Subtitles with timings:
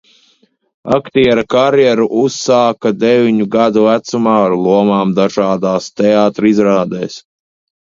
[0.95, 7.23] Aktiera karjeru uzsāka deviņu gadu vecumā ar lomām dažādās teātra izrādēs.